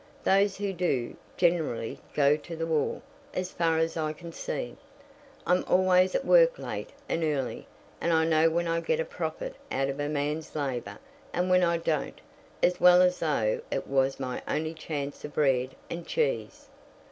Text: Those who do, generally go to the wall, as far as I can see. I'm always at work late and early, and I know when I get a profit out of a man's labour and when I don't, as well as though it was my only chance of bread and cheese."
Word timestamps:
Those 0.23 0.57
who 0.57 0.73
do, 0.73 1.15
generally 1.37 1.99
go 2.15 2.35
to 2.35 2.55
the 2.55 2.65
wall, 2.65 3.03
as 3.35 3.51
far 3.51 3.77
as 3.77 3.95
I 3.95 4.13
can 4.13 4.31
see. 4.31 4.75
I'm 5.45 5.63
always 5.65 6.15
at 6.15 6.25
work 6.25 6.57
late 6.57 6.89
and 7.07 7.23
early, 7.23 7.67
and 8.01 8.11
I 8.11 8.25
know 8.25 8.49
when 8.49 8.67
I 8.67 8.79
get 8.81 8.99
a 8.99 9.05
profit 9.05 9.53
out 9.71 9.89
of 9.89 9.99
a 9.99 10.09
man's 10.09 10.55
labour 10.55 10.97
and 11.33 11.51
when 11.51 11.61
I 11.63 11.77
don't, 11.77 12.19
as 12.63 12.81
well 12.81 13.03
as 13.03 13.19
though 13.19 13.61
it 13.69 13.85
was 13.85 14.19
my 14.19 14.41
only 14.47 14.73
chance 14.73 15.23
of 15.23 15.35
bread 15.35 15.75
and 15.87 16.07
cheese." 16.07 16.67